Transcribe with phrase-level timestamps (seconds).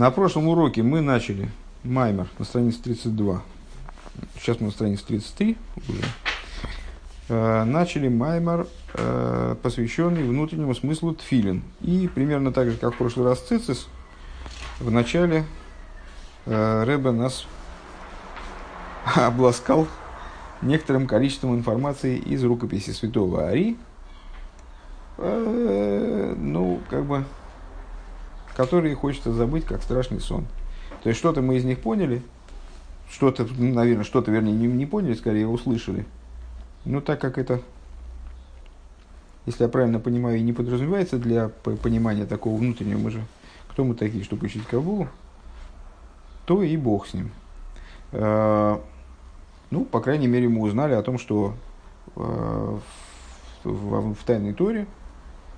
[0.00, 1.50] На прошлом уроке мы начали
[1.84, 3.42] Маймер на странице 32.
[4.38, 6.02] Сейчас мы на странице 33 уже.
[7.28, 11.62] Э, начали Маймер, э, посвященный внутреннему смыслу тфилин.
[11.82, 13.88] И примерно так же, как в прошлый раз Цицис,
[14.78, 15.44] в начале
[16.46, 17.46] э, Рэбе нас
[19.14, 19.86] обласкал
[20.62, 23.76] некоторым количеством информации из рукописи святого Ари.
[25.18, 27.26] Э, ну, как бы
[28.56, 30.46] которые хочется забыть, как страшный сон.
[31.02, 32.22] То есть что-то мы из них поняли,
[33.10, 36.06] что-то, наверное, что-то, вернее, не, не поняли, скорее услышали.
[36.84, 37.60] Но так как это,
[39.46, 43.22] если я правильно понимаю, и не подразумевается для понимания такого внутреннего, мы же,
[43.68, 45.08] кто мы такие, чтобы учить Кабулу,
[46.46, 47.30] то и Бог с ним.
[48.12, 48.80] А,
[49.70, 51.54] ну, по крайней мере, мы узнали о том, что
[52.16, 52.78] а,
[53.64, 54.99] в, в Тайной Торе э,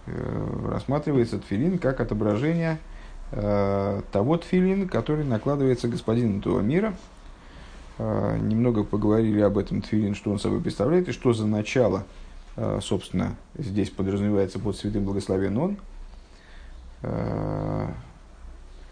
[0.07, 2.79] рассматривается тфилин как отображение–
[3.35, 6.95] Э, того тфилин, который накладывается господину этого мира.
[7.97, 12.05] Э, немного поговорили об этом тфилин, что он собой представляет и что за начало,
[12.57, 15.77] э, собственно, здесь подразумевается под святым благословен он.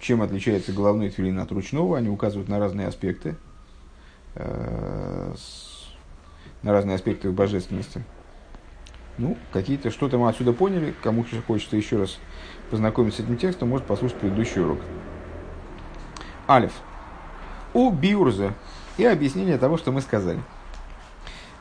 [0.00, 1.96] Чем отличается головной тфилин от ручного?
[1.96, 3.36] Они указывают на разные аспекты,
[4.34, 5.36] на
[6.64, 8.02] разные аспекты божественности.
[9.18, 10.94] Ну, какие-то, что-то мы отсюда поняли.
[11.02, 12.18] Кому хочется еще раз
[12.70, 14.78] познакомиться с этим текстом, может послушать предыдущий урок.
[16.48, 16.72] Алиф.
[17.74, 18.54] У биурза.
[18.96, 20.40] И объяснение того, что мы сказали.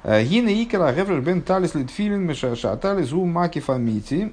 [0.04, 4.32] Гина икера геврер бен талис литфилин мешашаталис у маки фамити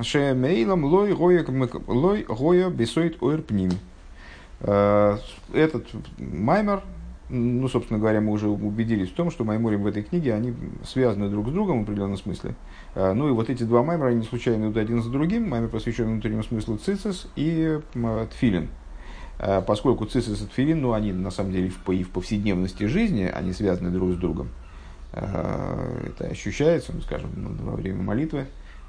[0.00, 3.72] шемейлом лой гоя бесоит ойр пним.
[4.60, 5.18] Э,
[5.52, 5.86] этот
[6.18, 6.82] маймер,
[7.34, 10.54] ну, собственно говоря, мы уже убедились в том, что Майморим в этой книге, они
[10.84, 12.54] связаны друг с другом в определенном смысле.
[12.94, 15.48] А, ну и вот эти два маймера, они случайно идут один за другим.
[15.48, 17.80] Маймер посвящен внутреннему смыслу цицис и
[18.30, 18.68] тфилин.
[19.38, 23.52] А, поскольку цицис и тфилин, ну, они на самом деле и в повседневности жизни, они
[23.52, 24.48] связаны друг с другом.
[25.12, 28.46] А, это ощущается, ну, скажем, во время молитвы.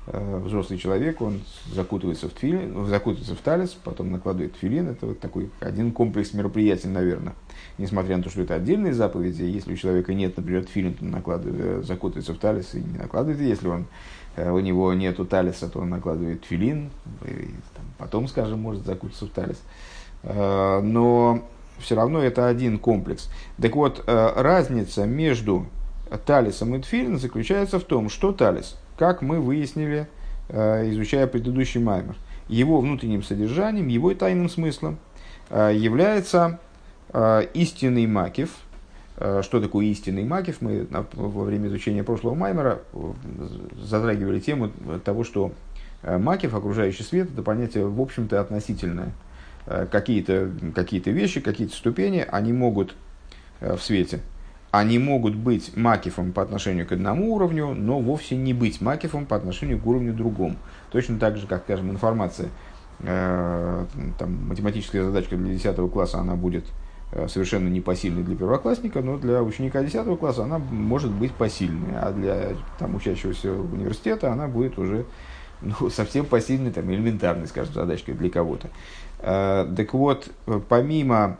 [0.07, 1.41] Э, взрослый человек, он
[1.73, 4.89] закутывается в, тфилин, закутывается в талис, потом накладывает филин.
[4.89, 7.33] Это вот такой один комплекс мероприятий, наверное.
[7.79, 11.11] Несмотря на то, что это отдельные заповеди, если у человека нет, например, тфилин, то он
[11.11, 13.41] накладывает, э, закутывается в талис и не накладывает.
[13.41, 13.87] Если он,
[14.35, 16.91] э, у него нет талиса, то он накладывает филин,
[17.25, 19.61] и, там, потом, скажем, может закутаться в талис.
[20.23, 21.43] Но
[21.77, 23.29] все равно это один комплекс.
[23.61, 25.67] Так вот, разница между
[26.25, 30.07] талисом и тфилин заключается в том, что талис– как мы выяснили,
[30.49, 32.15] э, изучая предыдущий маймер.
[32.47, 34.97] Его внутренним содержанием, его тайным смыслом
[35.49, 36.59] э, является
[37.13, 38.51] э, истинный макив.
[39.17, 40.59] Что такое истинный макив?
[40.59, 42.81] Мы во время изучения прошлого маймера
[43.81, 44.71] затрагивали тему
[45.05, 45.53] того, что
[46.03, 49.13] макив, окружающий свет, это понятие, в общем-то, относительное.
[49.89, 52.93] Какие-то какие вещи, какие-то ступени, они могут
[53.61, 54.19] в свете
[54.79, 59.35] они могут быть макифом по отношению к одному уровню, но вовсе не быть макифом по
[59.35, 60.55] отношению к уровню другому.
[60.91, 62.49] Точно так же, как, скажем, информация,
[62.99, 63.85] э,
[64.17, 66.65] там, математическая задачка для 10 класса, она будет
[67.11, 72.11] э, совершенно непосильной для первоклассника, но для ученика 10 класса она может быть посильной, а
[72.11, 75.05] для там, учащегося университета она будет уже
[75.61, 78.69] ну, совсем посильной, там, элементарной, скажем, задачкой для кого-то.
[79.19, 80.31] Э, так вот,
[80.69, 81.37] помимо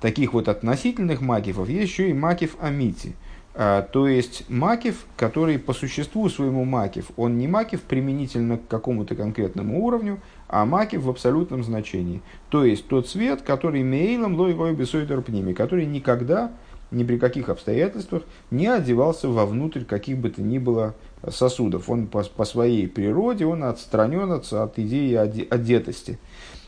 [0.00, 3.14] таких вот относительных макифов есть еще и макиф амити.
[3.52, 9.16] А, то есть макиф, который по существу своему макиф, он не макиф применительно к какому-то
[9.16, 12.22] конкретному уровню, а макиф в абсолютном значении.
[12.48, 16.52] То есть тот цвет, который мейлом лой бесойдер пними, который никогда,
[16.90, 20.94] ни при каких обстоятельствах не одевался вовнутрь каких бы то ни было
[21.28, 21.90] сосудов.
[21.90, 26.18] Он по, по своей природе, он отстранен от, от идеи одетости.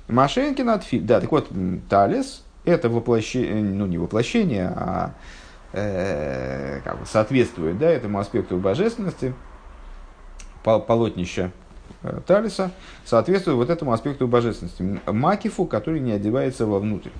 [0.09, 1.49] Машенкин от Да, так вот,
[1.88, 5.15] Талис, это воплощение, ну не воплощение, а
[5.73, 9.34] э, как бы соответствует да, этому аспекту божественности,
[10.62, 11.50] полотнища
[12.03, 12.71] э, Талиса,
[13.05, 17.11] соответствует вот этому аспекту божественности, макифу, который не одевается вовнутрь.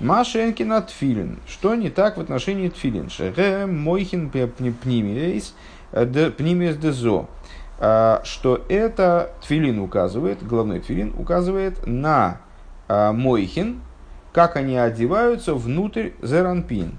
[0.00, 1.40] Машенкина тфилин.
[1.46, 3.10] Что не так в отношении тфилин?
[3.10, 5.54] Шере мойхин пнимиес
[5.90, 7.28] пнимиес дезо.
[7.84, 12.40] А, что это тфилин указывает, головной тфилин указывает на
[12.86, 13.80] а, мойхин,
[14.32, 16.96] как они одеваются внутрь зеранпин.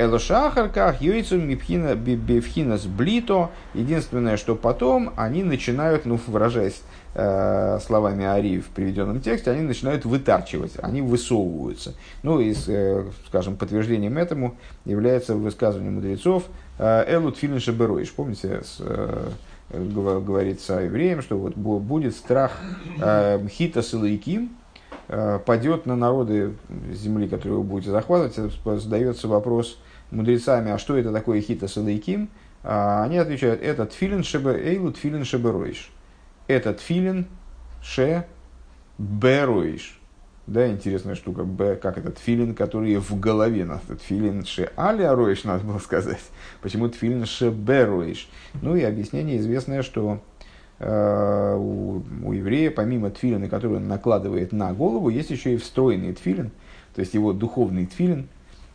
[0.00, 3.50] Элошахарках йойцум мипхина бифхинас блито.
[3.74, 6.80] Единственное, что потом они начинают, ну, выражаясь
[7.14, 11.94] э, словами Ари в приведенном тексте, они начинают вытарчивать, они высовываются.
[12.22, 14.56] Ну, и, э, скажем, подтверждением этому
[14.86, 16.44] является высказывание мудрецов
[16.78, 18.10] э, Элут Филин Шабероиш.
[18.12, 19.28] Помните, с, э,
[19.70, 22.52] говорится евреям, что вот будет страх
[23.00, 23.92] э, хита с
[25.46, 26.54] падет на народы
[26.92, 29.78] земли, которые вы будете захватывать, задается вопрос
[30.10, 32.28] мудрецами, а что это такое хита салейким?
[32.62, 35.90] А они отвечают, это тфилин шебе эйлу тфилин шебе роиш.
[36.46, 37.26] Это тфилин
[37.82, 38.26] ше
[38.98, 39.96] бероиш.
[40.46, 43.80] Да, интересная штука, Б, как этот филин, который в голове нас.
[43.84, 46.20] Этот филин ше аля роиш, надо было сказать.
[46.60, 48.28] Почему тфилин ше бероиш?
[48.60, 50.29] Ну и объяснение известное, что э,
[50.80, 56.50] у, у еврея, помимо тфилина, который он накладывает на голову, есть еще и встроенный тфилин,
[56.94, 58.28] то есть его духовный тфилин,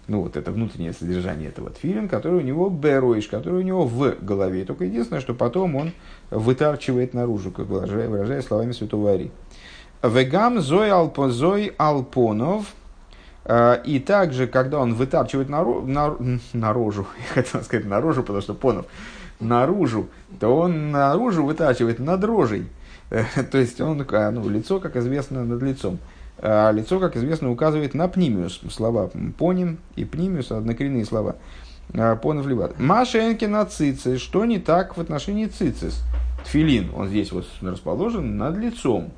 [0.07, 4.15] ну вот это внутреннее содержание этого тфилин, который у него бероиш, который у него в
[4.21, 4.63] голове.
[4.65, 5.91] Только единственное, что потом он
[6.29, 9.31] вытарчивает наружу, как выражая, выражая словами святого Ари.
[10.03, 12.73] Вегам зой, алпо, зой алпонов.
[13.45, 18.85] Э, и также, когда он вытарчивает наружу, наружу, я хотел сказать наружу, потому что понов,
[19.39, 20.07] наружу,
[20.39, 22.67] то он наружу вытачивает над рожей.
[23.09, 25.99] Э, то есть он, ну, лицо, как известно, над лицом.
[26.37, 28.61] А лицо, как известно, указывает на пнимиус.
[28.69, 31.35] Слова поним и пнимиус– однокоренные слова.
[31.93, 32.79] Э, понов либат.
[32.79, 34.19] Машенки на цицис.
[34.19, 36.03] Что не так в отношении цицис?
[36.45, 39.11] Тфилин, он здесь вот расположен над лицом.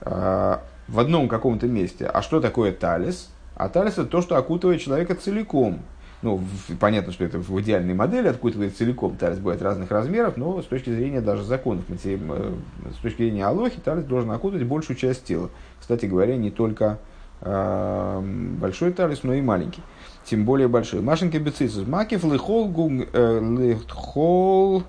[0.00, 2.06] А, в одном каком-то месте.
[2.06, 3.30] А что такое талис?
[3.54, 5.80] А талис это то, что окутывает человека целиком.
[6.22, 6.40] Ну,
[6.80, 9.16] понятно, что это в идеальной модели окутывает целиком.
[9.16, 13.78] Талис бывает разных размеров, но с точки зрения даже законов, э, с точки зрения Алохи,
[13.80, 15.50] талис должен окутывать большую часть тела.
[15.78, 16.98] Кстати говоря, не только
[17.42, 18.20] э,
[18.58, 19.82] большой талис, но и маленький.
[20.24, 21.02] Тем более большой.
[21.02, 21.86] Машинки бецисус.
[21.86, 22.70] Макив лихол
[23.12, 24.84] лихол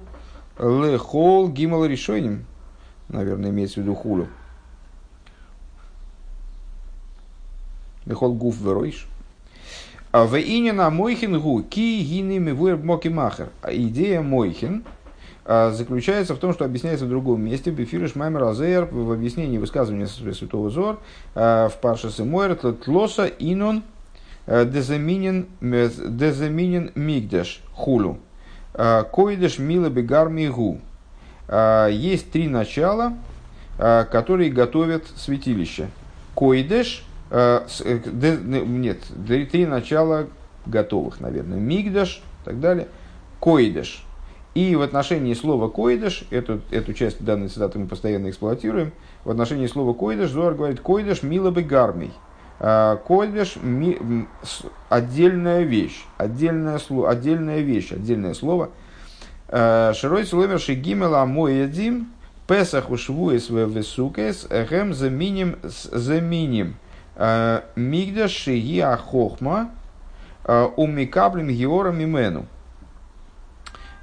[0.57, 2.45] лихол гимал решением.
[3.09, 4.27] Наверное, имеется в виду хулу.
[8.05, 9.07] Бехол гуф веройш.
[10.11, 13.49] А в инина мойхин гу ки гини мивуэр моки махер.
[13.61, 14.83] А идея мойхин
[15.45, 17.71] а, заключается в том, что объясняется в другом месте.
[17.71, 20.99] Бефириш маймер азер в объяснении высказывания святого Зор
[21.33, 23.83] в Паршас и Мойр тлоса инон
[24.47, 25.47] дезаминен
[26.95, 28.17] мигдеш хулу.
[29.11, 30.79] Койдеш мила бегар мигу.
[31.49, 33.13] Есть три начала,
[33.77, 35.89] которые готовят святилище.
[36.35, 40.27] Койдеш нет, три начала
[40.65, 41.59] готовых, наверное.
[41.59, 42.87] Мигдаш и так далее.
[43.39, 44.03] Коидеш.
[44.55, 48.91] И в отношении слова койдеш, эту, эту часть данной цитаты мы постоянно эксплуатируем,
[49.23, 52.11] в отношении слова койдеш Зуар говорит койдеш мила бы гармий.
[52.59, 54.27] Э, койдеш ми,
[54.89, 58.71] отдельная вещь, отдельное слово, отдельная вещь, отдельное слово.
[59.49, 62.09] Широй сломер шигимела моедим,
[62.47, 66.75] песах ушвуес весукес, гэм заменим заменим.
[67.19, 69.71] Э, Мигдаш шиги ахохма
[70.43, 72.45] э, умикаблем геором имену.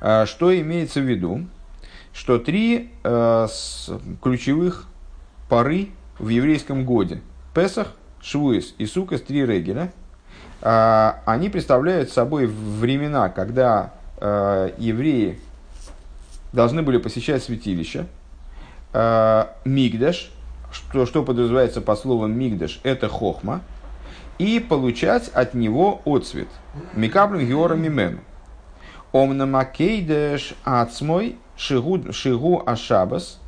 [0.01, 1.47] Э, что имеется в виду?
[2.13, 4.87] Что три ключевых
[5.49, 5.89] поры
[6.21, 7.21] в еврейском годе.
[7.53, 7.89] Песах,
[8.23, 9.93] Швуис и Сукас, три регеля.
[10.61, 15.41] Они представляют собой времена, когда евреи
[16.53, 18.07] должны были посещать святилище.
[19.65, 20.31] Мигдаш,
[20.75, 23.61] что, что подразумевается по словам мигдаш, это хохма,
[24.39, 26.49] и получать от него отцвет.
[26.95, 28.19] Микаблем геора мимену.
[29.13, 33.41] Омнамакейдеш ацмой шигу, шигу ашабас,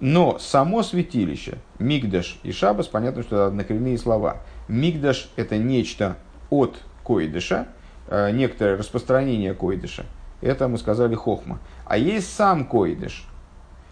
[0.00, 4.42] но само святилище, мигдаш и шабас, понятно, что это однокоренные слова.
[4.68, 6.16] Мигдаш– это нечто
[6.50, 7.68] от койдыша,
[8.08, 10.04] э, некоторое распространение койдыша.
[10.42, 11.58] Это мы сказали хохма.
[11.86, 13.26] А есть сам койдыш–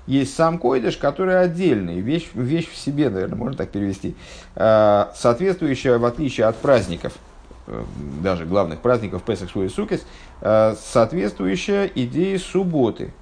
[0.07, 4.15] есть сам койдыш, который отдельный, вещь, вещь в себе, наверное, можно так перевести,
[4.57, 7.15] э, соответствующая, в отличие от праздников,
[7.67, 7.85] э,
[8.23, 10.05] даже главных праздников Песах, Шуи, Сукес,
[10.41, 13.13] э, соответствующая идее субботы.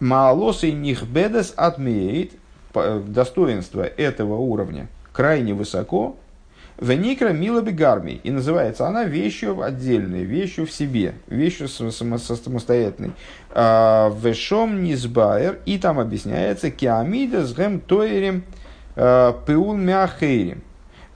[0.00, 2.32] Маалосы них бедес отмеет,
[2.74, 6.16] достоинство этого уровня крайне высоко,
[6.78, 8.20] Веникра мила бегарми.
[8.22, 13.12] И называется она вещью отдельной, вещью в себе, вещью самостоятельной.
[13.50, 15.58] А, Вешом низбайер.
[15.64, 18.44] И там объясняется киамида с гэм тоерем
[18.94, 20.62] а, пеул мяхейрим.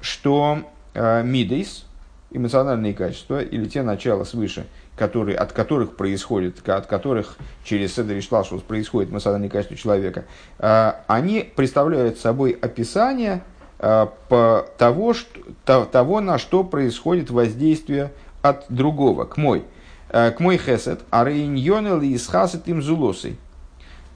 [0.01, 0.61] Что
[0.95, 1.85] а, мидейс,
[2.31, 4.65] эмоциональные качества, или те начала свыше,
[4.97, 10.25] которые, от которых происходит, от которых через Седри Шлашус происходит эмоциональные качества человека,
[10.59, 13.43] они представляют собой описание
[13.81, 19.65] по того, что, того, на что происходит воздействие от другого, к мой.
[20.13, 23.37] Э, к мой хесед, а рейньонел и схасет им зулосой.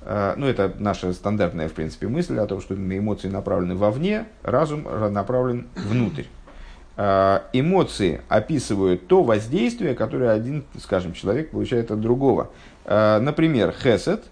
[0.02, 4.86] Э, ну, это наша стандартная, в принципе, мысль о том, что эмоции направлены вовне, разум
[5.12, 6.24] направлен внутрь.
[6.96, 12.50] Эмоции описывают то воздействие, которое один, скажем, человек получает от другого.
[12.84, 14.22] Например, хесед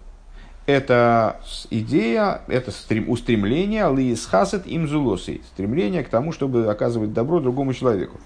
[0.67, 1.41] это
[1.71, 2.73] идея, это
[3.09, 8.19] устремление лиис хасет им зулосей, стремление к тому, чтобы оказывать добро другому человеку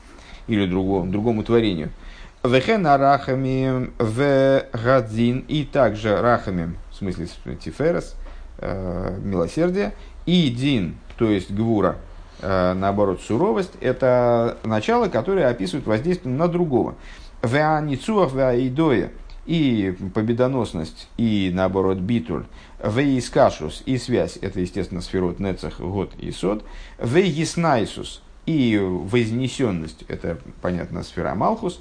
[0.47, 1.90] или другому, другому творению.
[2.45, 7.26] Вехен арахами в гадзин и также рахамим, в смысле
[7.61, 8.14] тиферес,
[8.59, 9.95] э, милосердие,
[10.26, 11.97] и дин, то есть гвура,
[12.43, 16.95] э, наоборот, суровость, это начало, которое описывает воздействие на другого.
[17.43, 19.11] Веаницуах веаидоя,
[19.46, 22.44] и победоносность, и наоборот битуль,
[22.82, 26.64] вейскашус, и связь, это, естественно, сферот, нецах, год и сод,
[26.98, 31.80] вейснайсус, и вознесенность, это, понятно, сфера Малхус,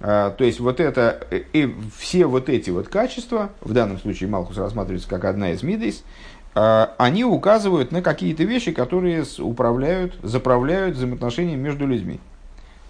[0.00, 4.56] а, то есть вот это, и все вот эти вот качества, в данном случае Малхус
[4.56, 6.04] рассматривается как одна из мидейс,
[6.54, 12.20] а, они указывают на какие-то вещи, которые управляют, заправляют взаимоотношения между людьми.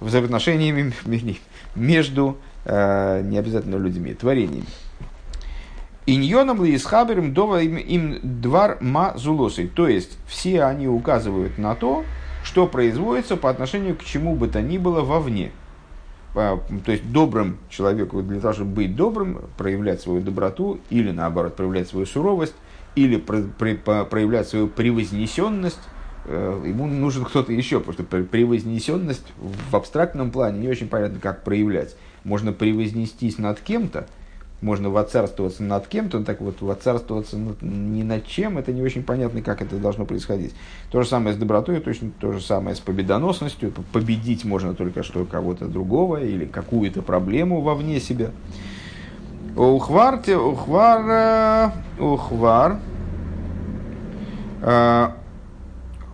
[0.01, 0.93] Взаимоотношениями
[1.75, 4.67] между не обязательно людьми, творениями.
[6.07, 9.69] Иньоном ли исхаберем дова им двар ма зулосой.
[9.69, 12.05] То есть, все они указывают на то,
[12.43, 15.51] что производится по отношению к чему бы то ни было вовне.
[16.35, 21.89] То есть, добрым человеку, для того, чтобы быть добрым, проявлять свою доброту, или наоборот, проявлять
[21.89, 22.55] свою суровость,
[22.97, 25.81] или проявлять свою превознесенность,
[26.27, 29.33] э, ему нужен кто-то еще, потому что превознесенность
[29.71, 34.07] в абстрактном плане не очень понятно, как проявлять можно превознестись над кем-то,
[34.61, 39.43] можно воцарствоваться над кем-то, так вот, воцарствоваться над, не над чем, это не очень понятно,
[39.43, 40.55] как это должно происходить.
[40.91, 43.73] То же самое с добротой, точно то же самое с победоносностью.
[43.93, 48.31] Победить можно только что кого-то другого или какую-то проблему вовне себя.
[49.55, 52.81] Ухвар, ухвар, э, ухвар.
[54.63, 55.11] Э,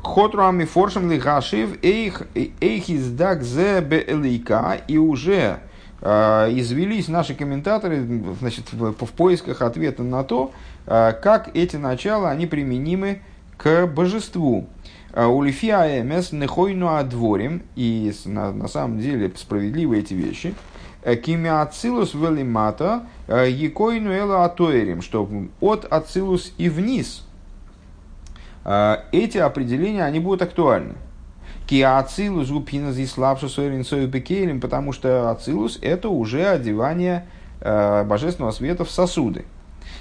[0.02, 4.80] Хотруами форшем лихашив эйх издак зе беэлейка.
[4.88, 5.60] И уже
[6.02, 8.02] извелись наши комментаторы
[8.40, 10.50] значит, в, в поисках ответа на то,
[10.86, 13.20] а, как эти начала они применимы
[13.58, 14.66] к божеству.
[15.12, 20.54] А, Улифия МС нехойну адворим, и на, на самом деле справедливы эти вещи.
[21.02, 25.28] Э, Кимиацилус велимата якойну эла атоэрим, что
[25.60, 27.26] от ацилус и вниз
[28.62, 30.94] эти определения они будут актуальны.
[31.66, 33.46] Киацилус гупина здесь слабше
[34.06, 37.26] бекелем, потому что ацилус это уже одевание
[37.60, 39.44] э, божественного света в сосуды.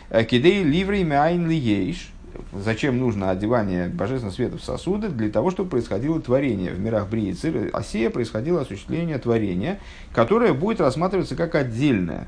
[0.09, 2.11] Э, кидей ливрей мяйн лиейш.
[2.53, 5.09] Зачем нужно одевание божественного света в сосуды?
[5.09, 6.71] Для того, чтобы происходило творение.
[6.71, 9.79] В мирах Брии и Осея происходило осуществление творения,
[10.13, 12.27] которое будет рассматриваться как отдельное.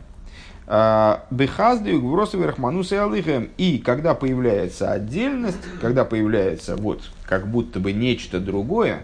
[0.67, 3.49] Э, Бехаздию Гвросовый Рахманус и Алыхем.
[3.57, 9.03] И когда появляется отдельность, когда появляется вот как будто бы нечто другое,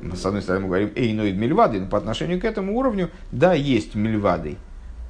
[0.00, 3.96] с одной стороны, мы говорим эйноид мильвады, но по отношению к этому уровню, да, есть
[3.96, 4.58] мильвады.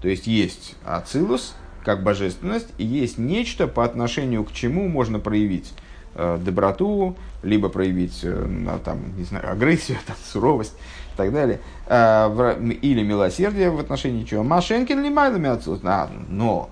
[0.00, 5.74] То есть есть ацилус, как божественность, и есть нечто, по отношению к чему можно проявить
[6.14, 10.74] э, доброту, либо проявить э, там, не знаю, агрессию, там, суровость
[11.12, 14.42] и так далее, э, или милосердие в отношении чего.
[14.42, 15.80] Машенкин ли майлами ацилус?
[15.84, 16.70] А, но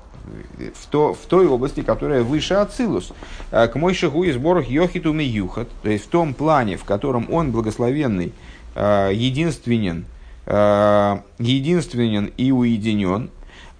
[0.74, 3.12] в, то, в той области, которая выше Ацилус.
[3.50, 7.32] Э, к мой шагу из сборах Йохиту Юхат, то есть в том плане, в котором
[7.32, 8.32] он благословенный,
[8.74, 10.06] э, единственен,
[10.46, 13.30] э, единственен и уединен.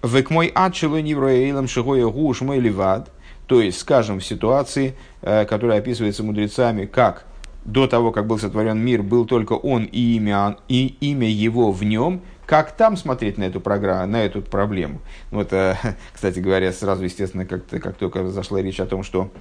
[0.01, 3.09] В к мой адшилу невроэйлам шигоя гуш мой ливад,
[3.47, 7.25] то есть, скажем, в ситуации, которая описывается мудрецами, как
[7.63, 11.83] до того, как был сотворен мир, был только он и имя, и имя его в
[11.83, 14.99] нем– как там смотреть на эту, программу, на эту проблему?
[15.31, 15.75] Вот, э,
[16.13, 19.31] кстати говоря, сразу, естественно, как, как только зашла речь о том, что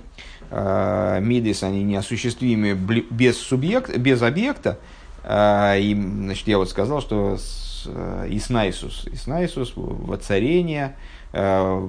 [0.50, 4.78] э, мидис, они неосуществимы без, субъект, без объекта,
[5.24, 10.96] э, и, значит, я вот сказал, что с, э, Иснайсус, Иснайсус, воцарение,
[11.32, 11.88] э,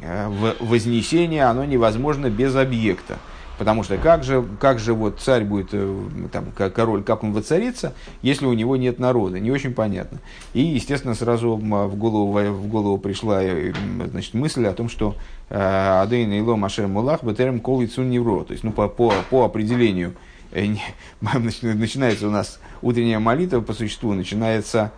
[0.00, 3.18] э вознесение, оно невозможно без объекта.
[3.58, 7.94] Потому что как же, как же вот царь будет, э, там, король, как он воцарится,
[8.20, 9.38] если у него нет народа?
[9.38, 10.18] Не очень понятно.
[10.54, 13.72] И, естественно, сразу в голову, в голову пришла э,
[14.10, 15.14] значит, мысль о том, что
[15.50, 18.42] э, Адейн Ило Машер Мулах Бетерем Кол Невро.
[18.42, 20.14] То есть, ну, по, по, по определению,
[20.52, 24.90] начинается у нас утренняя молитва по существу, начинается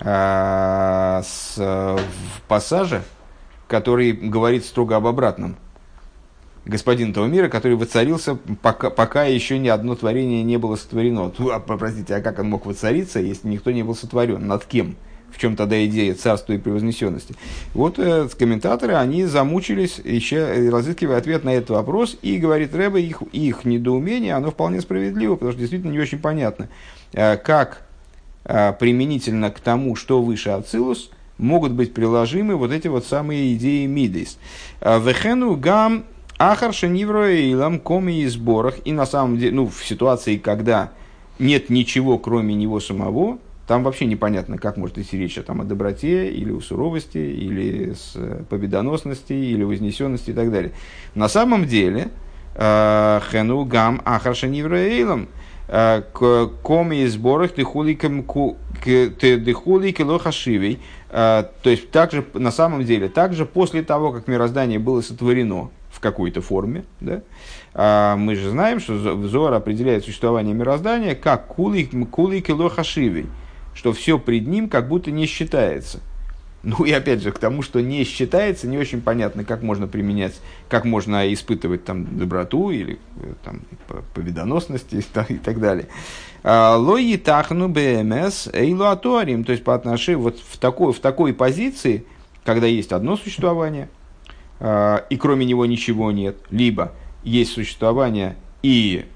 [0.00, 1.98] э, с
[2.46, 3.02] пассажа,
[3.66, 5.56] который говорит строго об обратном–
[6.68, 11.32] господин этого мира, который воцарился, пока, пока еще ни одно творение не было сотворено.
[11.38, 14.46] Ну, а, простите, а как он мог воцариться, если никто не был сотворен?
[14.46, 14.96] Над кем?
[15.30, 17.34] В чем тогда идея царства и превознесенности?
[17.74, 23.02] Вот э, комментаторы, они замучились, еще э, разыскивая ответ на этот вопрос, и говорит Рэбе,
[23.02, 26.68] их, их недоумение, оно вполне справедливо, потому что действительно не очень понятно,
[27.12, 27.82] э, как
[28.44, 33.86] э, применительно к тому, что выше Ацилус, могут быть приложимы вот эти вот самые идеи
[33.86, 34.38] мидейс.
[34.80, 36.04] А, вехену гам
[36.38, 38.76] ахар шенивроилам коми и сборах.
[38.84, 40.92] И на самом деле, ну, в ситуации, когда
[41.38, 46.30] нет ничего, кроме него самого, там вообще непонятно, как может идти речь там, о доброте,
[46.30, 50.72] или о суровости, или с э, победоносности, или вознесенности и так далее.
[51.14, 52.08] На самом деле,
[52.54, 55.28] э, хену гам ахарша невраилам,
[55.68, 56.02] э,
[56.62, 60.78] коми из сборах дыхули килохашивей.
[61.10, 66.40] То есть, также, на самом деле, также после того, как мироздание было сотворено в какой-то
[66.40, 73.26] форме, да, мы же знаем, что Зор определяет существование мироздания как кули, кули килохашивей
[73.78, 76.00] что все пред ним как будто не считается.
[76.64, 80.40] Ну и опять же, к тому, что не считается, не очень понятно, как можно применять,
[80.68, 83.60] как можно испытывать там доброту или э, там,
[84.14, 85.86] победоносность и, и так далее.
[86.42, 92.04] А, Лои тахну БМС эйлуаторим, то есть по отношению вот в такой, в такой позиции,
[92.44, 93.97] когда есть одно существование, а,
[94.60, 99.06] и кроме него ничего нет, либо есть существование и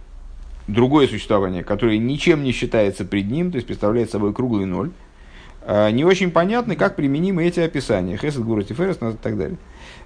[0.69, 4.91] другое существование, которое ничем не считается пред ним, то есть представляет собой круглый ноль,
[5.65, 8.17] а, не очень понятно, как применимы эти описания.
[8.17, 9.59] Хесед, Гура, Тиферес и так далее.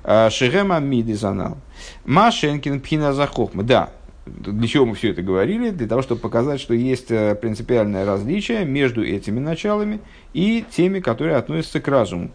[0.05, 1.59] А, Шехема Мидизанал.
[2.05, 3.63] Машенкин Пхина Захохма.
[3.63, 3.91] Да,
[4.27, 5.71] для чего мы все это говорили?
[5.71, 10.01] Для того, чтобы показать, что есть э, принципиальное различие между этими началами
[10.35, 12.31] и теми, которые относятся к разуму.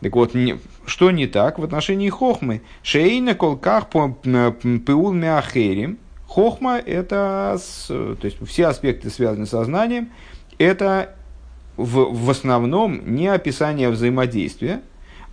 [0.00, 2.62] Так вот, не, что не так в отношении хохмы?
[2.82, 10.10] Шейна колках пеул меахерим– Хохма– это, то есть все аспекты, связанные с сознанием,
[10.58, 11.14] это
[11.76, 14.82] в, в основном не описание взаимодействия,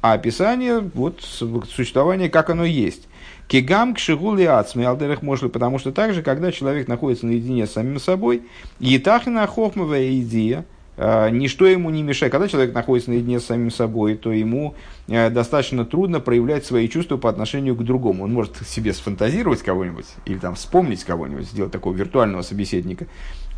[0.01, 3.07] а описание вот, существования, как оно есть.
[3.47, 7.99] Кигам к шигули ацми алдерах может, потому что также, когда человек находится наедине с самим
[7.99, 8.43] собой,
[8.79, 10.65] етахина хохмовая идея,
[10.97, 12.31] ничто ему не мешает.
[12.31, 14.75] Когда человек находится наедине с самим собой, то ему
[15.07, 18.25] э, достаточно трудно проявлять свои чувства по отношению к другому.
[18.25, 23.07] Он может себе сфантазировать кого-нибудь или там вспомнить кого-нибудь, сделать такого виртуального собеседника,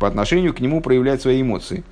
[0.00, 1.84] по отношению к нему проявлять свои эмоции.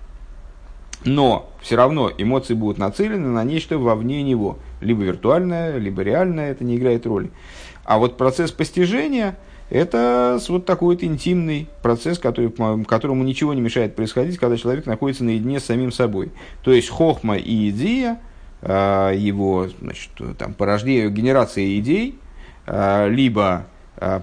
[1.04, 4.58] Но все равно эмоции будут нацелены на нечто вовне него.
[4.80, 7.30] Либо виртуальное, либо реальное, это не играет роли.
[7.84, 9.36] А вот процесс постижения–
[9.74, 12.48] это вот такой вот интимный процесс, который,
[12.84, 16.30] которому ничего не мешает происходить, когда человек находится наедине с самим собой.
[16.62, 18.20] То есть хохма и идея,
[18.62, 22.16] а, его значит, там, порождение, генерация идей,
[22.68, 24.22] а, либо а,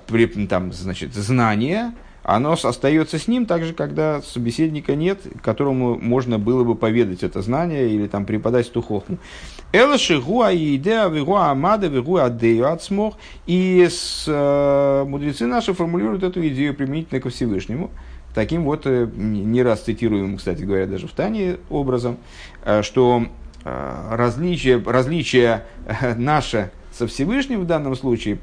[0.49, 6.63] там, значит, знание, оно остается с ним так же, когда собеседника нет, которому можно было
[6.63, 9.17] бы поведать это знание или там преподать эту хохму.
[11.87, 13.17] Вигуа адею отсмох.
[13.47, 17.89] И с, э, мудрецы наши формулируют эту идею применительно ко Всевышнему.
[18.35, 22.17] Таким вот, э, не раз цитируем, кстати говоря, даже в Тане образом,
[22.63, 23.25] э, что
[23.63, 28.37] э, различие, различие э, наше со Всевышним в данном случае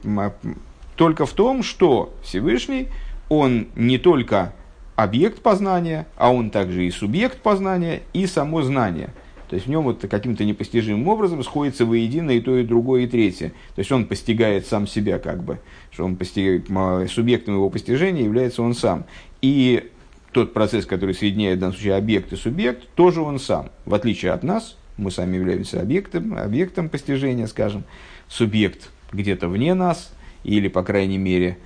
[0.96, 2.88] только в том, что Всевышний,
[3.28, 4.52] он не только
[4.96, 9.10] объект познания, а он также и субъект познания, и само знание–
[9.48, 13.06] то есть в нем вот каким-то непостижимым образом сходится воедино и то, и другое, и
[13.06, 13.48] третье.
[13.74, 15.58] То есть он постигает сам себя как бы,
[15.90, 16.66] что он постигает,
[17.10, 19.06] субъектом его постижения является он сам.
[19.40, 19.90] И
[20.32, 23.70] тот процесс, который соединяет в данном случае объект и субъект, тоже он сам.
[23.86, 27.84] В отличие от нас, мы сами являемся объектом, объектом постижения, скажем,
[28.28, 30.12] субъект где-то вне нас,
[30.44, 31.56] или, по крайней мере,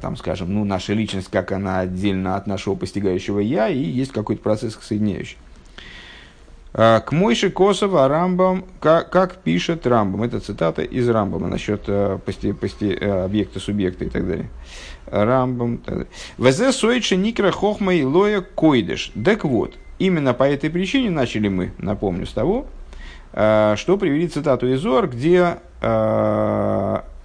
[0.00, 4.42] там, скажем, ну, наша личность, как она отдельно от нашего постигающего «я», и есть какой-то
[4.42, 5.36] процесс соединяющий.
[6.72, 12.18] А, к Мойше Косова Рамбам, как, как пишет Рамбам, это цитата из Рамбама насчет э,
[12.24, 14.48] пости, пости, э, объекта, субъекта и так далее.
[15.06, 15.80] Рамбам.
[16.38, 19.10] Везе сойче никра хохма и лоя койдеш.
[19.24, 22.66] Так вот, именно по этой причине начали мы, напомню, с того,
[23.32, 25.58] э, что привели цитату из Ор, где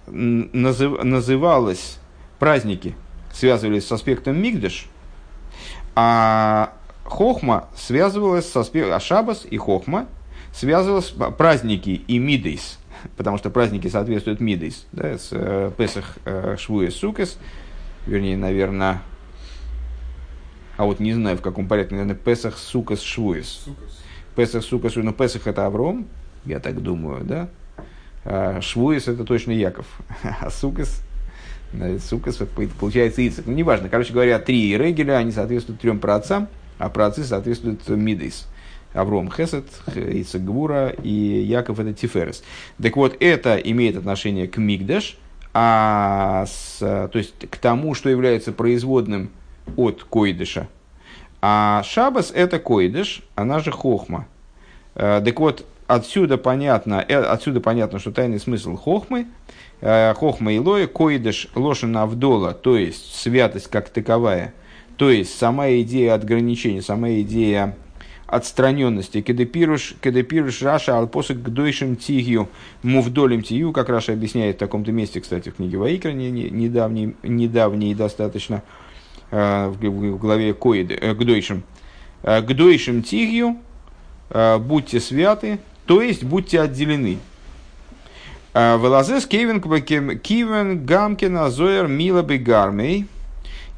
[0.08, 2.00] назыв, называлось
[2.40, 2.96] праздники,
[3.34, 4.88] связывались с аспектом Мигдеш,
[5.96, 10.08] а Хохма связывалась со а Шабас и Хохма
[10.54, 12.80] связывалась праздники и Мидейс,
[13.18, 17.38] потому что праздники соответствуют Мидейс, да, с э, Песах э, Швуес Сукес,
[18.08, 19.02] вернее, наверное,
[20.78, 23.66] а вот не знаю в каком порядке, наверное, Песах Сукас Швуес.
[24.36, 26.08] Песах Сукас, ну Песах это Авром,
[26.46, 27.50] я так думаю, да?
[28.26, 29.86] А Швуес это точно Яков,
[30.42, 31.02] а Сукас
[32.08, 32.40] Сукас
[32.80, 33.46] получается Ицек.
[33.46, 33.90] Ну, неважно.
[33.90, 36.48] Короче говоря, три регеля, они соответствуют трем праотцам.
[36.78, 38.48] А праотцы соответствуют Мидейс.
[38.94, 42.44] Авром Хесед, Ицек Гвура и Яков это Тиферес.
[42.82, 45.18] Так вот, это имеет отношение к Мигдаш,
[45.54, 49.30] а с, то есть к тому, что является производным
[49.76, 50.68] от קודש а.
[51.42, 54.28] А Шабас это קודש, она же Хохма.
[54.94, 59.28] Так вот, отсюда понятно, отсюда понятно, что тайный смысл хохмы,
[59.82, 64.54] חכמה עילאה, קודש לשון הבדלה, то есть святость как таковая,
[64.98, 67.76] то есть сама идея ограничения, сама идея
[68.28, 69.22] отстраненности.
[69.22, 72.50] כדפירש, כדפירש רש"י על פסוק קדושים תהיו
[72.84, 78.64] מובדלים תהיו, как Раши объясняет в таком-то месте, кстати, в книге Ваикра, недавней, недавней достаточно,
[79.32, 81.64] э, в главе Коид, э, гдойшим.
[82.24, 83.58] Э, гдойшим тигью,
[84.60, 87.20] будьте святы, то есть будьте отделены.
[88.54, 89.62] Велазес кивен
[90.20, 93.08] кивен гамкина зоер мила бегармей.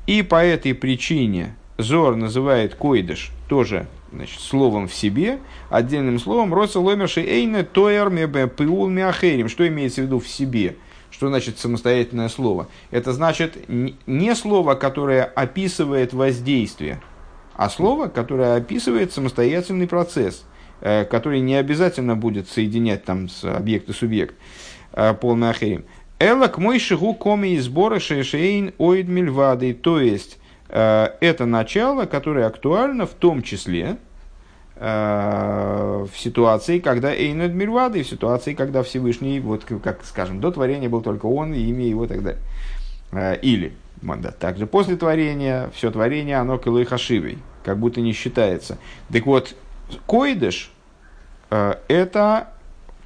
[0.06, 5.40] И по этой причине Зор называет койдыш тоже значит, словом в себе,
[5.70, 8.10] отдельным словом, роса ломерши эйне тоер
[8.48, 9.50] пиул миахерим.
[9.50, 10.78] Что имеется в виду в себе?
[11.12, 12.68] Что значит самостоятельное слово?
[12.90, 17.02] Это значит не слово, которое описывает воздействие,
[17.54, 23.90] а слово, которое описывает самостоятельный процесс, э, который не обязательно будет соединять там с объект
[23.90, 24.36] и субъект,
[24.94, 25.86] э, пол миахерим.
[26.20, 29.74] Элак мой шигу коми из сбора шейшейн оид мильвады.
[29.74, 33.98] То есть, Э, это начало, которое актуально в том числе
[34.76, 40.90] э, в ситуации, когда Эйнед Мирвады, в ситуации, когда Всевышний, вот как скажем, до творения
[40.90, 42.42] был только он, и имя его и так далее.
[43.12, 43.74] Э, или,
[44.40, 48.78] также после творения, все творение, оно килой хашивой, как будто не считается.
[49.12, 49.56] Так вот,
[50.06, 50.72] койдыш–
[51.50, 52.50] это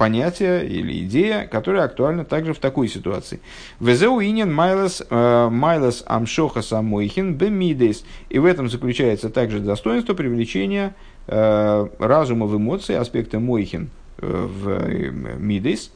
[0.02, 3.40] понятие или идея, которая актуальна также в такой ситуации.
[3.80, 8.04] Везеу инин майлас э, майлас амшоха самойхин бемидейс.
[8.30, 10.96] И в этом заключается также достоинство привлечения
[11.28, 15.92] э, разума в эмоции, аспекта мойхин э, в мидейс.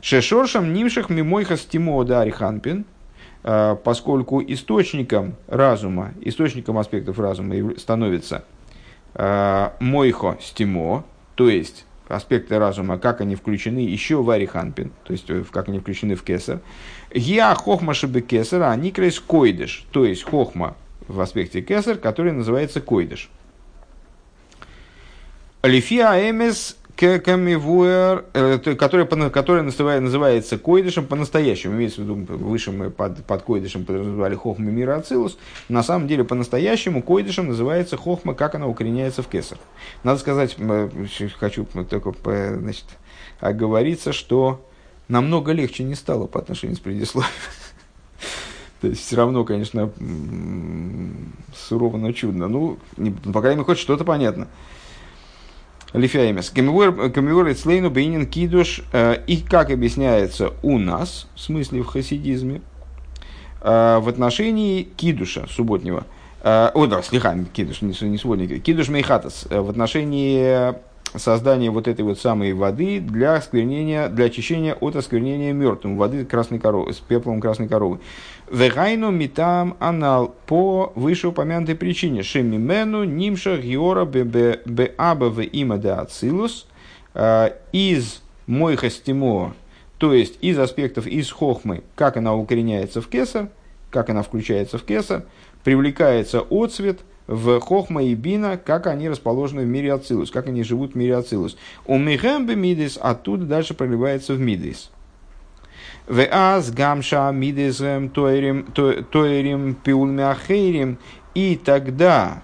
[0.00, 2.84] Шешоршам нимших мимойха стимо дари ханпин,
[3.42, 8.44] поскольку источником разума, источником аспектов разума становится
[9.18, 15.44] мойхо стимо, то есть аспекты разума, как они включены еще в Ариханпин, то есть э,
[15.50, 16.60] как они включены в Кесар.
[17.12, 20.76] Я хохма шибы Кесар, а никрейс койдыш, то есть хохма
[21.08, 23.30] в аспекте Кесар, который называется койдыш.
[25.62, 31.74] Лифия эмес Кекамивуэр, э, который, который называется койдышем по-настоящему.
[31.74, 35.36] Имеется в виду, выше мы под, под койдышем подразумевали хохма мира Ацилус.
[35.68, 39.58] На самом деле, по-настоящему койдышем называется хохма, как она укореняется в кесар.
[40.04, 40.56] Надо сказать,
[41.38, 42.14] хочу только
[42.58, 42.86] значит,
[43.40, 44.64] оговориться, что
[45.08, 47.30] намного легче не стало по отношению с предисловием.
[48.80, 49.90] То есть все равно, конечно,
[51.54, 52.48] сурово, но чудно.
[52.48, 54.48] Ну, не, по крайней мере, хоть что-то понятно.
[55.96, 56.50] Лифяемес.
[56.50, 58.82] Камивор Эцлейну Бейнин Кидуш.
[58.92, 62.60] Э, и как объясняется у нас, в смысле в хасидизме,
[63.62, 66.04] э, в отношении Кидуша субботнего.
[66.42, 68.62] Э, о, да, слегка, Кидуш, не, субботник.
[68.62, 69.46] Кидуш Мейхатас.
[69.48, 70.74] В отношении
[71.14, 76.58] создания вот этой вот самой воды для осквернения, для очищения от осквернения мертвым, воды красной
[76.58, 78.00] коровы, с пеплом красной коровы.
[78.50, 82.22] Вегайну митам анал по вышеупомянутой причине.
[82.22, 86.66] Шемимену нимша геора бе аба в има де ацилус
[87.14, 89.54] э, из мойха стимо,
[89.98, 93.48] то есть из аспектов из хохмы, как она укореняется в кесар,
[93.90, 95.24] как она включается в кесар,
[95.64, 100.92] привлекается отцвет– в Хохма и Бина, как они расположены в мире Ацилус, как они живут
[100.92, 101.56] в мире Ацилус.
[101.84, 104.90] У Михембе Мидис оттуда дальше проливается в Мидис.
[106.06, 110.98] В аз гамша мидизем тоерим пиулмяхейрим.
[111.34, 112.42] И тогда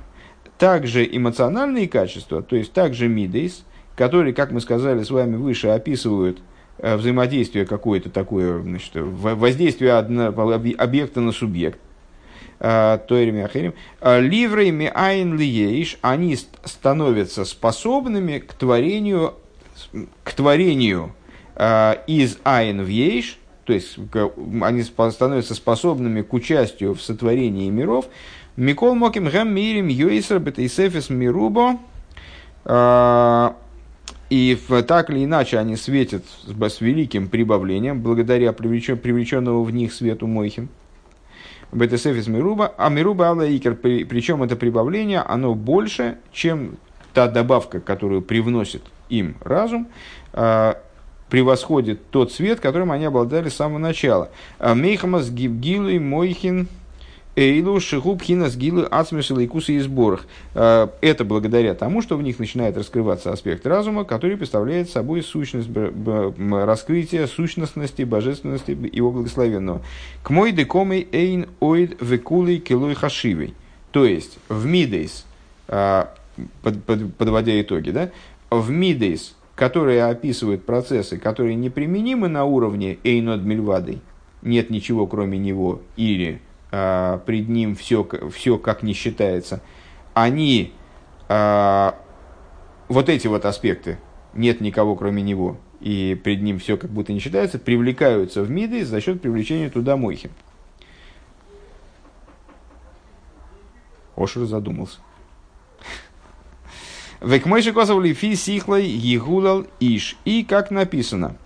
[0.58, 3.64] также эмоциональные качества, то есть также мидейс,
[3.96, 6.42] которые, как мы сказали с вами выше, описывают
[6.78, 11.78] э, взаимодействие какое-то такое, значит, воздействие объекта на субъект,
[12.64, 19.34] Э, Тойрами Ахерим, э, Ливрейми Айн Лиейш, они становятся способными к творению,
[20.22, 21.12] к творению
[22.06, 23.98] из Айн в Ейш, то есть
[24.62, 28.06] они становятся способными к участию в сотворении миров.
[28.56, 31.78] Микол Моким Гэм Мирим Йойсер Бетейсефис Мирубо.
[34.30, 40.68] И так или иначе они светят с великим прибавлением, благодаря привлеченного в них свету Мойхин.
[41.72, 46.76] Бетесефис Мируба, а Мируба Алла Икер, причем это прибавление, оно больше, чем
[47.14, 49.88] та добавка, которую привносит им разум,
[50.34, 50.78] а,
[51.32, 54.28] превосходит тот свет, которым они обладали с самого начала.
[54.58, 56.68] А Мейхамас Гибгилы Мойхин
[57.36, 60.26] Эйлу Шихуб Хинас Гилы Ацмешил и Кусы и сборах.
[60.54, 65.70] Э, это благодаря тому, что в них начинает раскрываться аспект разума, который представляет собой сущность
[65.74, 69.80] раскрытия сущностности, божественности его благословенного.
[70.22, 73.54] К мой декомей эйн оид векулей килой хашивей.
[73.90, 75.24] То есть в мидейс,
[75.68, 76.04] э,
[77.16, 78.10] подводя итоги, да,
[78.50, 84.00] в мидейс, которые описывают процессы, которые неприменимы на уровне эйнод мильвадой,
[84.42, 89.60] нет ничего кроме него, или э, пред ним все, все как не считается,
[90.14, 90.72] они,
[91.28, 91.92] э,
[92.88, 93.98] вот эти вот аспекты,
[94.34, 98.84] нет никого кроме него, и пред ним все как будто не считается, привлекаются в миды
[98.84, 100.30] за счет привлечения туда мойхи.
[104.16, 104.98] Ошер задумался.
[107.22, 110.16] Векмойши косов лифи сихлой егулал иш.
[110.24, 111.36] И как написано,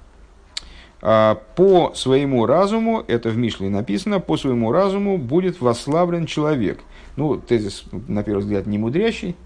[1.02, 6.80] а, по своему разуму, это в Мишле написано, по своему разуму будет восславлен человек.
[7.16, 9.36] Ну, тезис, на первый взгляд, не мудрящий,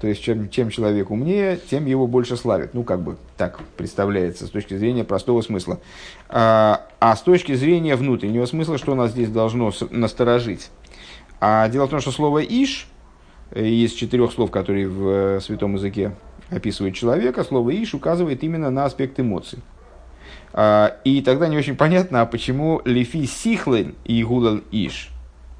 [0.00, 2.74] то есть, чем, чем человек умнее, тем его больше славят.
[2.74, 5.78] Ну, как бы так представляется с точки зрения простого смысла.
[6.28, 10.70] А, а с точки зрения внутреннего смысла, что нас здесь должно насторожить?
[11.40, 12.88] А дело в том, что слово «иш»
[13.54, 16.12] из четырех слов, которые в э, святом языке
[16.50, 19.60] описывают человека, слово «иш» указывает именно на аспект эмоций.
[20.52, 25.10] А, и тогда не очень понятно, а почему «лефи сихлен» и «гулал иш».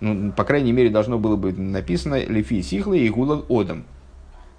[0.01, 3.85] Ну, по крайней мере, должно было быть написано «лефи сихлен» и «гулал одам».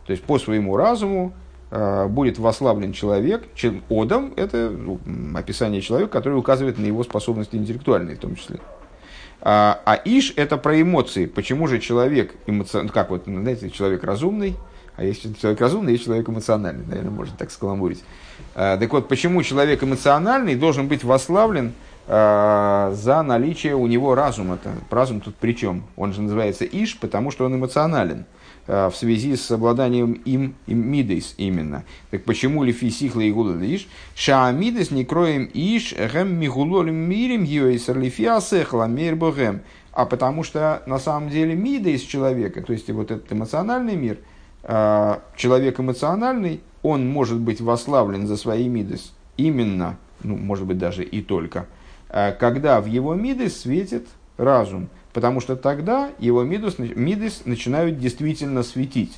[0.06, 1.34] То есть, по своему разуму
[1.70, 3.44] а, будет вославлен человек.
[3.90, 5.00] Одам– это ну,
[5.36, 8.60] описание человека, который указывает на его способности интеллектуальные в том числе.
[9.41, 11.26] А, а иш– это про эмоции.
[11.26, 14.56] Почему же человек, эмоциональный, ну, как вот, ну, знаете, человек разумный,
[14.95, 18.04] а есть человек разумный, есть человек эмоциональный, наверное, можно так скаламбурить.
[18.56, 21.73] А, так вот, почему человек эмоциональный должен быть вославлен
[22.08, 24.71] а, за наличие у него разума-то?
[24.89, 25.84] Разум тут при чем?
[25.95, 28.26] Он же называется иш, потому что он эмоционален.
[28.68, 31.86] Э, в связи с обладанием им, им мидейс именно.
[32.12, 33.88] Так почему ли фисихла и гула лиш?
[34.14, 39.62] Шаамидес не кроем иш гэм мигулолим мирим йойсер лифиасехла мирбогем.
[39.94, 44.18] А потому что на самом деле мидейс человека, то есть вот этот эмоциональный мир,
[44.64, 51.06] э, человек эмоциональный, он может быть вославлен за свои мидес именно, ну, может быть, даже
[51.06, 51.68] и только,
[52.10, 58.62] э, когда в его мидес светит разум потому что тогда его мидус, мидус начинают действительно
[58.62, 59.18] светить.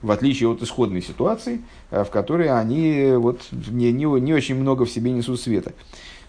[0.00, 4.86] В отличие от исходной ситуации, э, в которой они вот, не, не, не очень много
[4.86, 5.74] в себе несут света.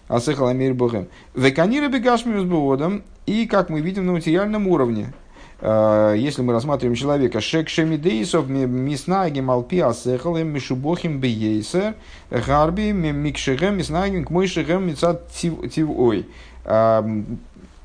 [0.08, 1.08] Асехал Амир Богем.
[1.34, 3.02] Веканира бегашмиус боводом.
[3.24, 5.14] И, как мы видим на материальном уровне,
[5.62, 11.94] э, если мы рассматриваем человека, шек шемидейсов миснагим алпи асехалем мишубохим бейсер
[12.30, 16.26] гарби микшегем миснагим к мойшегем мицат тивой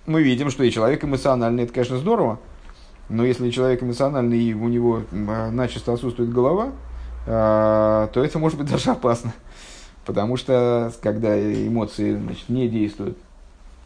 [0.05, 2.39] мы видим, что и человек эмоциональный, это, конечно, здорово,
[3.09, 6.71] но если человек эмоциональный и у него а, начисто отсутствует голова,
[7.27, 9.33] а, то это может быть даже опасно.
[10.05, 13.17] Потому что когда эмоции значит, не действуют,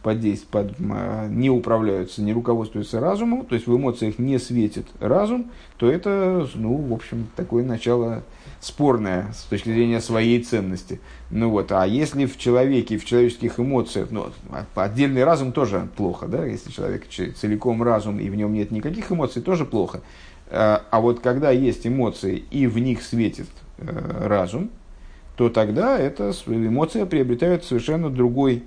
[0.02, 0.18] под,
[0.50, 5.90] под, а, не управляются, не руководствуются разумом, то есть в эмоциях не светит разум, то
[5.90, 8.22] это, ну, в общем, такое начало
[8.60, 11.00] спорное с точки зрения своей ценности.
[11.30, 14.30] Ну вот, а если в человеке, в человеческих эмоциях, ну,
[14.74, 19.40] отдельный разум тоже плохо, да, если человек целиком разум и в нем нет никаких эмоций,
[19.40, 20.02] тоже плохо.
[20.50, 24.70] А, а вот когда есть эмоции и в них светит э, разум,
[25.36, 28.64] то тогда эта эмоция приобретает совершенно другой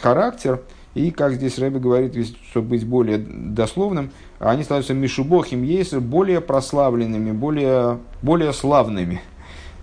[0.00, 0.60] характер,
[0.94, 2.16] и, как здесь Рэбби говорит,
[2.50, 9.20] чтобы быть более дословным, они становятся мишубохим есть более прославленными, более, более славными.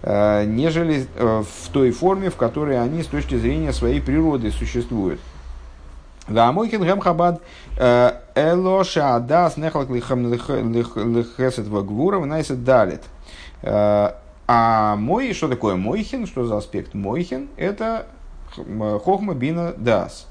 [0.05, 5.21] Э, нежели э, в той форме, в которой они с точки зрения своей природы существуют.
[6.27, 7.41] Да, мойхин гэм хабад
[7.77, 13.01] э, эло шаадас нехлак лихесет вагвура внайсет далит.
[14.45, 17.47] А мой, что такое мойхин, что за аспект мойхин?
[17.55, 18.07] Это
[18.55, 20.27] хохма бина дас.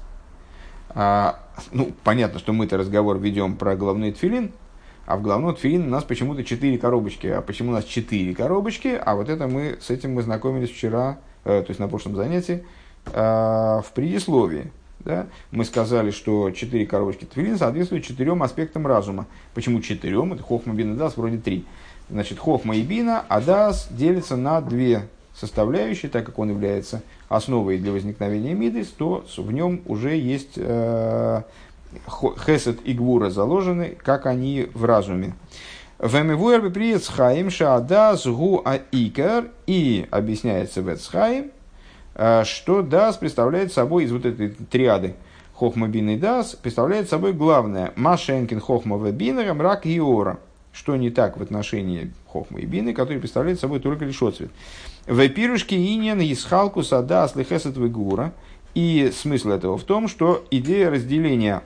[0.89, 1.39] А,
[1.71, 4.51] ну, понятно, что мы-то разговор ведем про головной тфилин,
[5.05, 7.27] а в головном тфилин у нас почему-то четыре коробочки.
[7.27, 8.99] А почему у нас четыре коробочки?
[8.99, 12.63] А вот это мы, с этим мы знакомились вчера, э, то есть на прошлом занятии,
[13.07, 14.71] э, в предисловии.
[14.99, 15.27] Да?
[15.51, 19.25] Мы сказали, что четыре коробочки тфилин соответствуют четырем аспектам разума.
[19.53, 20.33] Почему четырем?
[20.33, 21.65] Это хохма, бина, дас, вроде три.
[22.09, 25.03] Значит, хохма и бина, а дас делится на две
[25.35, 31.41] составляющие, так как он является основой для возникновения мидис, то в нем уже есть э,
[32.45, 35.33] хесед и гвура заложены, как они в разуме.
[35.99, 41.51] Вемивуэр приец хаим шаада згу аикар и объясняется в Эцхаим,
[42.15, 45.15] э, что дас представляет собой из вот этой триады
[45.53, 50.39] хохма бин и дас представляет собой главное машенкин хохма вебинера мрак и ора.
[50.73, 54.49] Что не так в отношении хохма и бины, который представляет собой только лишь отцвет.
[55.05, 58.33] В пирушке иньян исхалку сада слыхесет вегура.
[58.73, 61.61] И смысл этого в том, что идея разделения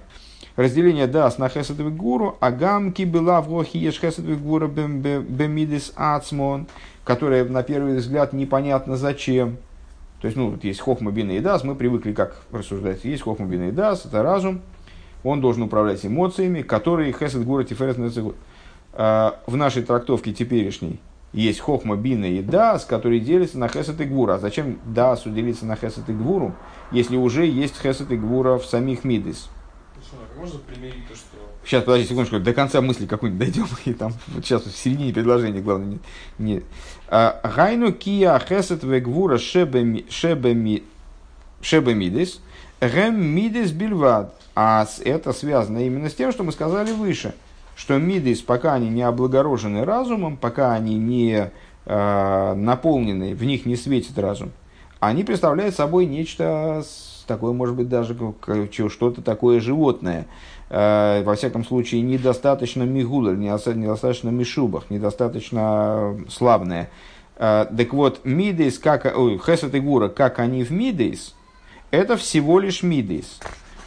[0.58, 6.68] разделение дас на хесед гуру, а гамки была в лохи еш хесед гура бемидис ацмон,
[7.06, 9.58] которая на первый взгляд непонятно зачем.
[10.20, 13.06] То есть, ну, вот есть хохма и дас, мы привыкли как рассуждать.
[13.06, 14.62] Есть хохма и дас, это разум,
[15.24, 17.98] он должен управлять эмоциями, которые хесед гура тиферет
[18.94, 21.00] а, в нашей трактовке теперешней
[21.34, 24.36] есть хохма, бина и дас, которые делятся на хесед и гвура.
[24.36, 26.56] А зачем дасу делиться на хесед и гвуру,
[26.92, 29.50] если уже есть хесед и гвура в самих мидис?
[30.38, 31.38] Можно примерить то, что...
[31.66, 35.62] Сейчас, подожди секундочку, до конца мысли какой-нибудь дойдем, и там, вот сейчас в середине предложения,
[35.62, 36.00] главное, не...
[36.38, 36.64] не.
[37.10, 40.82] А, Гайну кия хесед вегвура шебемидис,
[42.82, 44.34] гем мидис бильвад.
[44.56, 47.36] А это связано именно с тем, что мы сказали выше,
[47.78, 51.52] что мидис, пока они не облагорожены разумом, пока они не
[51.86, 54.52] э, наполнены, в них не светит разум,
[55.00, 56.84] они представляют собой нечто
[57.28, 58.18] такое, может быть, даже
[58.90, 60.26] что-то такое животное.
[60.72, 66.90] Э, во всяком случае, недостаточно мигула, недостаточно мишубах, недостаточно славное.
[67.36, 71.36] Э, так вот, мидейс, как, хесет и гура, как они в мидейс,
[71.92, 73.40] это всего лишь мидейс.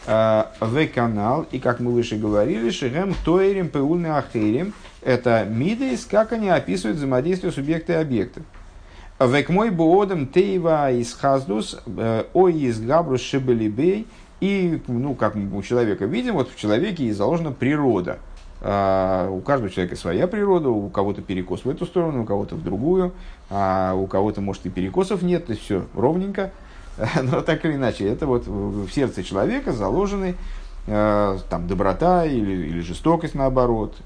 [0.06, 6.32] Э, в канал, и как мы выше говорили, шигем тоерим пеульный ахерим, это мидейс, как
[6.32, 8.40] они описывают взаимодействие субъекта и объекта.
[9.18, 14.06] Век мой боодом тейва из хаздус, э, ой из габрус шебелибей.
[14.40, 18.18] И, ну, как мы у человека видим, вот в человеке и заложена природа.
[18.62, 22.64] А, у каждого человека своя природа, у кого-то перекос в эту сторону, у кого-то в
[22.64, 23.12] другую,
[23.50, 26.52] а у кого-то, может, и перекосов нет, есть все ровненько.
[27.22, 30.34] Но так или иначе, это вот в сердце человека заложены
[30.86, 33.96] э, там доброта или, или жестокость наоборот,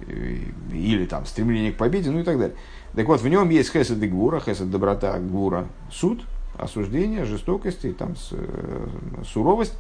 [0.73, 2.57] или там стремление к победе, ну и так далее.
[2.95, 6.23] Так вот, в нем есть хесед и гвура, хесед доброта, гвура суд,
[6.59, 8.87] осуждение, жестокость и там э,
[9.27, 9.75] суровость.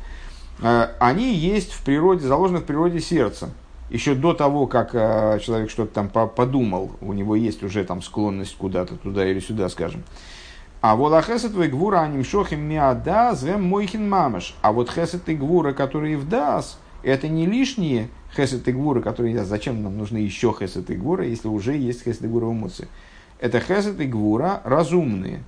[0.61, 3.51] Э, они есть в природе, заложены в природе сердца.
[3.90, 4.93] Еще до того, как
[5.43, 10.03] человек что-то там подумал, у него есть уже там склонность куда-то туда или сюда, скажем.
[10.87, 14.55] А вот хесед и гвура аним шохим миада зрем мойхин мамаш.
[14.61, 19.44] А вот хесед и гвура, которые в дас, это не лишние хесед и гвура, которые,
[19.44, 22.87] зачем нам нужны еще хесед и гвура, если уже есть хесед и гвура в эмоции.
[23.40, 25.42] Это хесед и гвура разумные.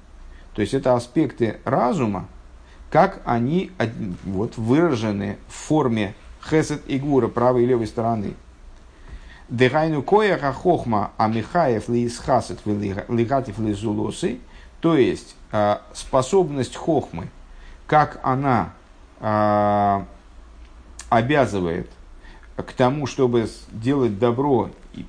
[0.54, 2.28] То есть это аспекты разума,
[2.90, 3.72] как они
[4.24, 6.14] вот, выражены в форме
[6.48, 8.32] хесед и гвура правой и левой стороны.
[9.50, 14.38] Дехайну кояха хохма амихаев ли исхасет лигатив ли зулосы.
[14.86, 17.26] То есть а, способность хохмы,
[17.88, 18.72] как она
[19.18, 20.06] а,
[21.08, 21.90] обязывает
[22.54, 25.04] к тому, чтобы делать добро и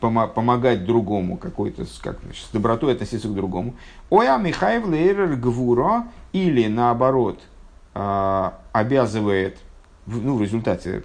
[0.00, 3.76] помогать другому, какой-то, как, значит, с добротой относиться к другому.
[4.10, 7.40] Оя Михаев Лейрер Гвуро или наоборот
[7.94, 9.56] а, обязывает
[10.08, 11.02] ну, в результате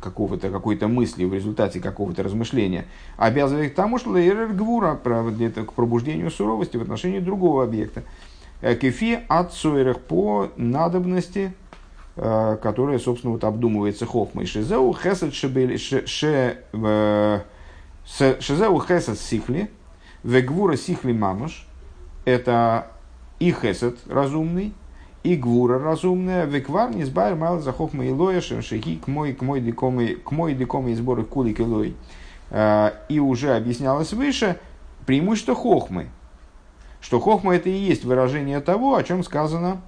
[0.00, 4.94] какого-то, какой-то мысли, в результате какого-то размышления, обязывает к тому, что Лейрер Гвура,
[5.64, 8.04] к пробуждению суровости в отношении другого объекта.
[8.60, 9.52] Э, кефи от
[10.06, 11.54] по надобности
[12.18, 14.46] Э, которая, собственно, вот обдумывается Хохмой.
[14.46, 17.42] Шизеу хесед шебели Шизеу
[18.80, 19.70] хесед сихли,
[20.22, 21.66] вегвура сихли мамуш,
[22.24, 22.90] это
[23.38, 24.72] и хесед разумный,
[25.26, 29.42] и гвура разумная, веквар не сбайр мал за хохма и лоя, шехи к мой к
[29.42, 31.96] мой дикомы к мой дикомы сборы кулик и лой.
[32.50, 34.58] Э, и уже объяснялось выше
[35.04, 36.08] преимущество хохмы,
[37.00, 39.80] что хохма это и есть выражение того, о чем сказано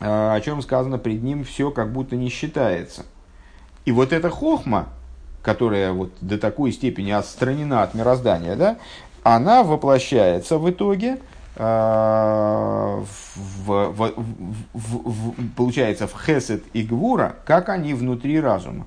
[0.00, 3.04] о чем сказано, пред ним все как будто не считается.
[3.84, 4.88] И вот эта хохма,
[5.42, 8.78] которая вот до такой степени отстранена от мироздания, да,
[9.22, 13.04] она воплощается в итоге, э, в,
[13.36, 14.12] в,
[14.72, 18.86] в, в, получается, в хесед и гвура, как они внутри разума.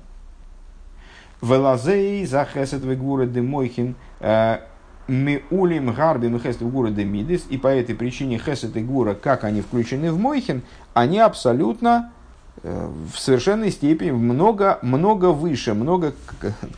[1.42, 4.58] Велазей за хесед и гвура демойхин э,
[5.06, 9.14] мы улим гарби мы хесед гура де мидис, и по этой причине хесед и гура,
[9.14, 10.62] как они включены в мойхин,
[10.94, 12.15] они абсолютно э,
[12.62, 16.14] в совершенной степени много, много выше, много,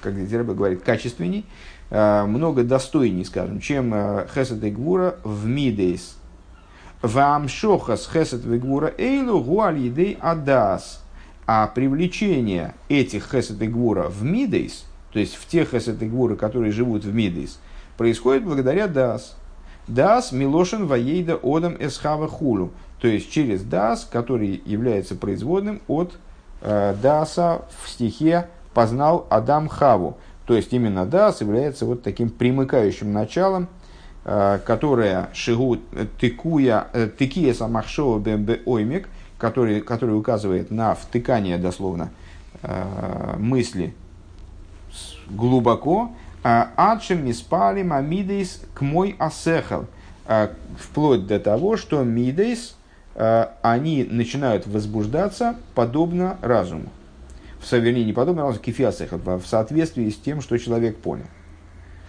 [0.01, 1.47] как Дерба говорит, качественней,
[1.91, 6.17] э, много достойней, скажем, чем э, хесед и гура в мидейс.
[7.01, 11.03] Вамшохас хесед и гура эйлу гуаль едей адас.
[11.47, 16.37] А привлечение этих хесед и гура в мидейс, то есть в тех хесед и гура,
[16.37, 17.59] которые живут в мидейс,
[17.97, 19.38] происходит благодаря дас.
[19.89, 22.71] Дас Милошин Ваейда Одам Эсхава Хулу.
[23.01, 26.19] То есть через дас, который является производным от
[26.61, 30.19] э, даса в стихе познал Адам Хаву.
[30.47, 33.69] То есть именно дас является вот таким примыкающим началом,
[34.25, 35.79] э, которое шигу
[36.21, 39.09] тыкуя э, тыкия самахшова бэмбэ оймик,
[39.39, 42.11] который, который указывает на втыкание дословно
[42.63, 43.95] э, мысли
[45.31, 46.13] глубоко,
[46.43, 49.87] а адшем миспалим амидейс к мой асехал,
[50.27, 52.75] э, вплоть до того, что мидейс,
[53.63, 56.89] они начинают возбуждаться подобно разуму.
[57.61, 61.27] В совершении не подобно разуму, кефиасехал, в соответствии с тем, что человек понял.